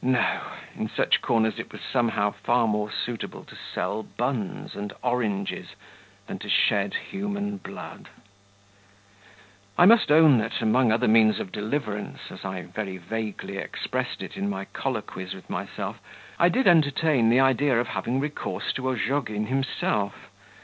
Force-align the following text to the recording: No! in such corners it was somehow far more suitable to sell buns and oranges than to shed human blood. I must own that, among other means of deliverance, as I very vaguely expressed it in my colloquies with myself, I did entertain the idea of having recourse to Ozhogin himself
No! 0.00 0.40
in 0.76 0.88
such 0.88 1.20
corners 1.20 1.58
it 1.58 1.72
was 1.72 1.80
somehow 1.80 2.30
far 2.30 2.68
more 2.68 2.88
suitable 2.88 3.42
to 3.42 3.56
sell 3.56 4.04
buns 4.04 4.76
and 4.76 4.92
oranges 5.02 5.74
than 6.28 6.38
to 6.38 6.48
shed 6.48 6.94
human 6.94 7.56
blood. 7.56 8.08
I 9.76 9.86
must 9.86 10.12
own 10.12 10.38
that, 10.38 10.60
among 10.62 10.92
other 10.92 11.08
means 11.08 11.40
of 11.40 11.50
deliverance, 11.50 12.30
as 12.30 12.44
I 12.44 12.62
very 12.62 12.96
vaguely 12.96 13.56
expressed 13.56 14.22
it 14.22 14.36
in 14.36 14.48
my 14.48 14.66
colloquies 14.66 15.34
with 15.34 15.50
myself, 15.50 15.98
I 16.38 16.48
did 16.48 16.68
entertain 16.68 17.28
the 17.28 17.40
idea 17.40 17.80
of 17.80 17.88
having 17.88 18.20
recourse 18.20 18.72
to 18.74 18.88
Ozhogin 18.88 19.46
himself 19.46 20.30